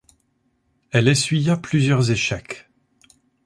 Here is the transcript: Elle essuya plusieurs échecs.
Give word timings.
Elle 0.89 1.07
essuya 1.07 1.57
plusieurs 1.57 2.09
échecs. 2.09 2.67